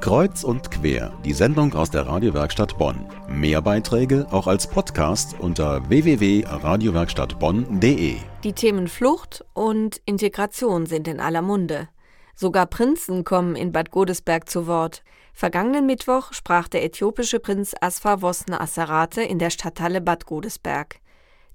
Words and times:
Kreuz 0.00 0.44
und 0.44 0.70
quer, 0.70 1.12
die 1.24 1.32
Sendung 1.32 1.74
aus 1.74 1.90
der 1.90 2.06
Radiowerkstatt 2.06 2.78
Bonn. 2.78 3.06
Mehr 3.28 3.62
Beiträge 3.62 4.26
auch 4.30 4.46
als 4.46 4.66
Podcast 4.66 5.36
unter 5.38 5.88
www.radiowerkstattbonn.de. 5.88 8.16
Die 8.44 8.52
Themen 8.52 8.88
Flucht 8.88 9.44
und 9.54 10.02
Integration 10.04 10.84
sind 10.86 11.08
in 11.08 11.20
aller 11.20 11.42
Munde. 11.42 11.88
Sogar 12.34 12.66
Prinzen 12.66 13.24
kommen 13.24 13.56
in 13.56 13.72
Bad 13.72 13.90
Godesberg 13.90 14.48
zu 14.48 14.66
Wort. 14.66 15.02
Vergangenen 15.32 15.86
Mittwoch 15.86 16.32
sprach 16.32 16.68
der 16.68 16.84
äthiopische 16.84 17.40
Prinz 17.40 17.74
Asfa 17.80 18.22
Wosne 18.22 18.60
Asserate 18.60 19.22
in 19.22 19.38
der 19.38 19.50
Stadthalle 19.50 20.00
Bad 20.00 20.26
Godesberg. 20.26 21.00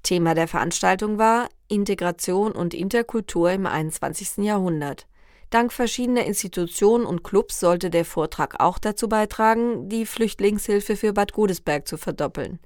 Thema 0.03 0.33
der 0.33 0.47
Veranstaltung 0.47 1.17
war 1.17 1.49
Integration 1.67 2.53
und 2.53 2.73
Interkultur 2.73 3.51
im 3.51 3.65
21. 3.65 4.37
Jahrhundert. 4.37 5.07
Dank 5.49 5.73
verschiedener 5.73 6.25
Institutionen 6.25 7.05
und 7.05 7.23
Clubs 7.23 7.59
sollte 7.59 7.89
der 7.89 8.05
Vortrag 8.05 8.59
auch 8.59 8.77
dazu 8.77 9.09
beitragen, 9.09 9.89
die 9.89 10.05
Flüchtlingshilfe 10.05 10.95
für 10.95 11.13
Bad 11.13 11.33
Godesberg 11.33 11.87
zu 11.87 11.97
verdoppeln. 11.97 12.59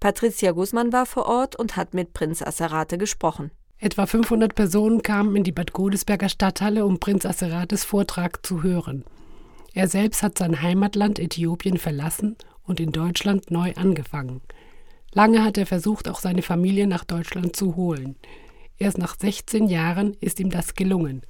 Patricia 0.00 0.52
Guzman 0.52 0.92
war 0.92 1.06
vor 1.06 1.26
Ort 1.26 1.56
und 1.56 1.76
hat 1.76 1.92
mit 1.94 2.14
Prinz 2.14 2.42
Asserate 2.42 2.96
gesprochen. 2.96 3.50
Etwa 3.78 4.06
500 4.06 4.54
Personen 4.54 5.02
kamen 5.02 5.36
in 5.36 5.44
die 5.44 5.52
Bad 5.52 5.72
Godesberger 5.72 6.28
Stadthalle, 6.28 6.86
um 6.86 7.00
Prinz 7.00 7.26
Asserates 7.26 7.84
Vortrag 7.84 8.44
zu 8.46 8.62
hören. 8.62 9.04
Er 9.74 9.88
selbst 9.88 10.22
hat 10.22 10.38
sein 10.38 10.62
Heimatland 10.62 11.18
Äthiopien 11.18 11.76
verlassen 11.76 12.36
und 12.64 12.80
in 12.80 12.92
Deutschland 12.92 13.50
neu 13.50 13.72
angefangen. 13.74 14.40
Lange 15.12 15.44
hat 15.44 15.58
er 15.58 15.66
versucht, 15.66 16.08
auch 16.08 16.20
seine 16.20 16.42
Familie 16.42 16.86
nach 16.86 17.04
Deutschland 17.04 17.56
zu 17.56 17.76
holen. 17.76 18.16
Erst 18.78 18.98
nach 18.98 19.16
16 19.18 19.68
Jahren 19.68 20.16
ist 20.20 20.40
ihm 20.40 20.50
das 20.50 20.74
gelungen. 20.74 21.22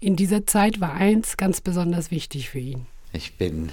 In 0.00 0.14
dieser 0.14 0.46
Zeit 0.46 0.80
war 0.80 0.92
eins 0.94 1.36
ganz 1.36 1.60
besonders 1.60 2.12
wichtig 2.12 2.50
für 2.50 2.60
ihn. 2.60 2.86
Ich 3.12 3.36
bin 3.36 3.72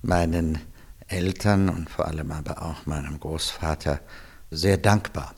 meinen 0.00 0.58
Eltern 1.06 1.68
und 1.68 1.90
vor 1.90 2.06
allem 2.06 2.32
aber 2.32 2.62
auch 2.62 2.86
meinem 2.86 3.20
Großvater 3.20 4.00
sehr 4.50 4.78
dankbar, 4.78 5.34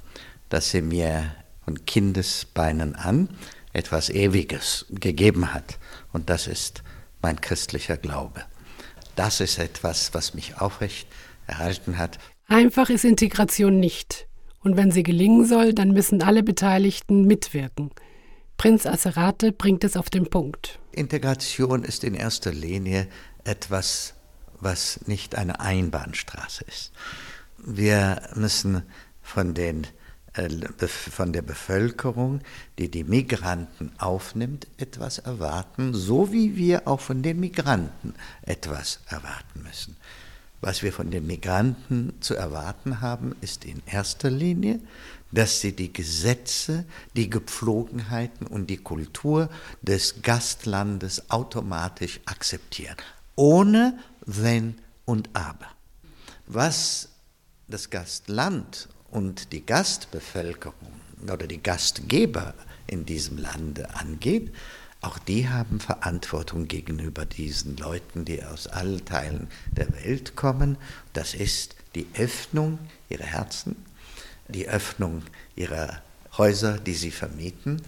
dass 0.48 0.70
sie 0.70 0.83
mir 0.83 1.34
von 1.64 1.84
Kindesbeinen 1.86 2.94
an 2.94 3.28
etwas 3.72 4.08
Ewiges 4.08 4.86
gegeben 4.91 5.53
hat. 5.53 5.78
Und 6.12 6.31
das 6.31 6.47
ist 6.47 6.84
mein 7.20 7.41
christlicher 7.41 7.97
Glaube. 7.97 8.44
Das 9.16 9.41
ist 9.41 9.59
etwas, 9.59 10.14
was 10.14 10.34
mich 10.34 10.61
aufrecht 10.61 11.09
erhalten 11.48 11.98
hat. 11.98 12.19
Einfach 12.47 12.91
ist 12.91 13.05
Integration 13.05 13.81
nicht. 13.81 14.28
Und 14.62 14.77
wenn 14.77 14.92
sie 14.92 15.03
gelingen 15.03 15.47
soll, 15.47 15.75
dann 15.75 15.91
müssen 15.91 16.22
alle 16.22 16.44
Beteiligten 16.44 17.27
mitwirken. 17.27 17.91
Prinz 18.57 18.87
Asserate 18.87 19.53
bringt 19.53 19.85
es 19.85 19.97
auf 19.97 20.11
den 20.11 20.29
Punkt. 20.31 20.79
Integration 20.93 21.85
ist 21.85 22.05
in 22.05 22.15
erster 22.15 22.53
Linie 22.53 23.07
etwas, 23.45 24.15
was 24.61 25.01
nicht 25.07 25.35
eine 25.35 25.61
Einbahnstraße 25.61 26.65
ist. 26.65 26.93
Wir 27.59 28.23
müssen 28.34 28.83
von, 29.23 29.53
den, 29.53 29.87
äh, 30.34 30.49
von 30.89 31.33
der 31.33 31.43
Bevölkerung, 31.43 32.41
die 32.79 32.91
die 32.91 33.05
Migranten 33.05 33.93
aufnimmt, 33.99 34.67
etwas 34.79 35.19
erwarten, 35.19 35.93
so 35.93 36.33
wie 36.33 36.57
wir 36.57 36.89
auch 36.89 37.01
von 37.01 37.23
den 37.23 37.41
Migranten 37.41 38.15
etwas 38.43 39.01
erwarten 39.07 39.62
müssen. 39.65 39.97
Was 40.61 40.83
wir 40.83 40.93
von 40.93 41.11
den 41.11 41.27
Migranten 41.27 42.15
zu 42.21 42.35
erwarten 42.35 43.01
haben, 43.01 43.37
ist 43.41 43.65
in 43.65 43.83
erster 43.87 44.31
Linie, 44.31 44.81
dass 45.31 45.61
sie 45.61 45.73
die 45.73 45.93
Gesetze, 45.93 46.85
die 47.15 47.29
Gepflogenheiten 47.29 48.47
und 48.47 48.69
die 48.69 48.79
Kultur 48.79 49.51
des 49.83 50.23
Gastlandes 50.23 51.31
automatisch 51.31 52.21
akzeptieren, 52.25 52.97
ohne 53.34 53.99
Wenn 54.25 54.79
und 55.05 55.29
Aber. 55.34 55.69
Was 56.47 57.11
das 57.69 57.91
Gastland 57.91 58.89
und 59.11 59.53
die 59.53 59.65
Gastbevölkerung 59.65 60.93
oder 61.22 61.47
die 61.47 61.62
Gastgeber 61.62 62.55
in 62.87 63.05
diesem 63.05 63.39
Lande 63.39 63.95
angeht, 63.95 64.53
auch 65.06 65.19
die 65.19 65.49
haben 65.49 65.78
Verantwortung 65.78 66.67
gegenüber 66.67 67.25
diesen 67.25 67.77
Leuten, 67.77 68.25
die 68.25 68.43
aus 68.43 68.67
allen 68.67 69.05
Teilen 69.05 69.49
der 69.71 69.89
Welt 69.93 70.34
kommen. 70.34 70.77
Das 71.12 71.33
ist 71.34 71.77
die 71.94 72.06
Öffnung 72.19 72.78
ihrer 73.09 73.25
Herzen, 73.25 73.77
die 74.49 74.69
Öffnung 74.69 75.22
ihrer 75.55 76.03
Häuser, 76.37 76.78
die 76.78 76.95
sie 76.95 77.12
vermieten 77.12 77.83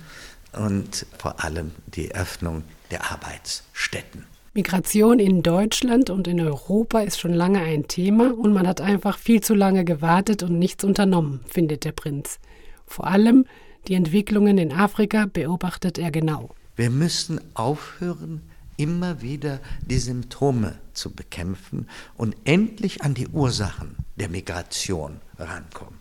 und 0.52 1.06
vor 1.18 1.44
allem 1.44 1.72
die 1.86 2.14
Öffnung 2.14 2.62
der 2.90 3.10
Arbeitsstätten. 3.10 4.24
Migration 4.54 5.18
in 5.18 5.42
Deutschland 5.42 6.10
und 6.10 6.26
in 6.26 6.40
Europa 6.40 7.00
ist 7.00 7.20
schon 7.20 7.34
lange 7.34 7.60
ein 7.60 7.86
Thema 7.86 8.32
und 8.32 8.52
man 8.52 8.66
hat 8.66 8.80
einfach 8.80 9.18
viel 9.18 9.40
zu 9.40 9.54
lange 9.54 9.84
gewartet 9.84 10.42
und 10.42 10.58
nichts 10.58 10.84
unternommen, 10.84 11.40
findet 11.48 11.84
der 11.84 11.92
Prinz. 11.92 12.38
Vor 12.86 13.06
allem 13.06 13.44
die 13.88 13.94
Entwicklungen 13.94 14.58
in 14.58 14.72
Afrika 14.72 15.26
beobachtet 15.26 15.98
er 15.98 16.10
genau. 16.10 16.50
Wir 16.78 16.90
müssen 16.90 17.40
aufhören, 17.56 18.40
immer 18.76 19.20
wieder 19.20 19.58
die 19.80 19.98
Symptome 19.98 20.78
zu 20.92 21.10
bekämpfen 21.10 21.88
und 22.16 22.36
endlich 22.44 23.02
an 23.02 23.14
die 23.14 23.26
Ursachen 23.26 23.96
der 24.14 24.28
Migration 24.28 25.20
rankommen. 25.40 25.98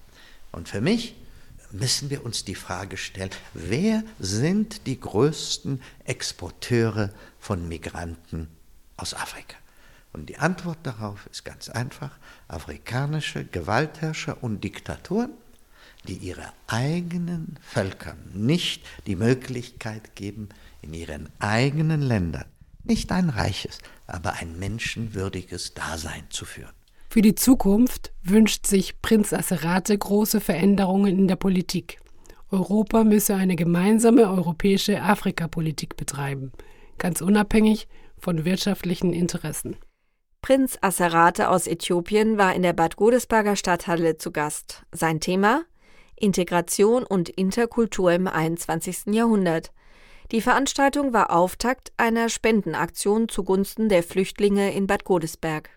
Und 0.52 0.70
für 0.70 0.80
mich 0.80 1.16
müssen 1.72 2.12
wir 2.12 2.24
uns 2.24 2.46
die 2.46 2.54
Frage 2.54 2.96
stellen, 2.96 3.32
wer 3.56 4.04
sind 4.20 4.86
die 4.86 5.00
größten 5.00 5.82
Exporteure 6.06 7.10
von 7.40 7.68
Migranten 7.68 8.48
aus 8.98 9.16
Afrika? 9.16 9.58
Und 10.14 10.30
die 10.30 10.38
Antwort 10.38 10.78
darauf 10.84 11.26
ist 11.32 11.44
ganz 11.44 11.70
einfach, 11.70 12.12
afrikanische 12.48 13.46
Gewaltherrscher 13.46 14.44
und 14.44 14.64
Diktaturen, 14.64 15.32
die 16.08 16.18
ihre 16.18 16.54
eigenen 16.68 17.58
Völkern 17.62 18.18
nicht 18.34 18.86
die 19.08 19.16
Möglichkeit 19.16 20.16
geben, 20.16 20.50
in 20.82 20.94
ihren 20.94 21.30
eigenen 21.40 22.02
Ländern 22.02 22.46
nicht 22.84 23.12
ein 23.12 23.30
reiches, 23.30 23.80
aber 24.08 24.34
ein 24.34 24.58
menschenwürdiges 24.60 25.74
Dasein 25.74 26.24
zu 26.30 26.46
führen. 26.46 26.72
Für 27.10 27.22
die 27.22 27.36
Zukunft 27.36 28.12
wünscht 28.24 28.66
sich 28.68 29.02
Prinz 29.02 29.34
Asserate 29.34 29.98
große 29.98 30.42
Veränderungen 30.42 31.18
in 31.18 31.28
der 31.28 31.36
Politik. 31.36 32.00
Europa 32.52 33.04
müsse 33.04 33.36
eine 33.36 33.56
gemeinsame 33.56 34.30
europäische 34.30 35.02
Afrikapolitik 35.02 35.98
betreiben, 35.98 36.52
ganz 36.98 37.22
unabhängig 37.22 37.88
von 38.18 38.46
wirtschaftlichen 38.46 39.14
Interessen. 39.14 39.76
Prinz 40.42 40.78
Asserate 40.82 41.50
aus 41.50 41.68
Äthiopien 41.68 42.38
war 42.38 42.56
in 42.56 42.62
der 42.62 42.74
Bad 42.74 42.96
Godesberger 42.96 43.56
Stadthalle 43.56 44.18
zu 44.18 44.32
Gast. 44.32 44.84
Sein 44.94 45.20
Thema 45.20 45.64
Integration 46.16 47.04
und 47.04 47.30
Interkultur 47.30 48.12
im 48.12 48.28
21. 48.28 49.08
Jahrhundert. 49.08 49.72
Die 50.32 50.42
Veranstaltung 50.42 51.14
war 51.14 51.32
Auftakt 51.32 51.94
einer 51.96 52.28
Spendenaktion 52.28 53.30
zugunsten 53.30 53.88
der 53.88 54.04
Flüchtlinge 54.04 54.74
in 54.74 54.86
Bad 54.86 55.06
Godesberg. 55.06 55.70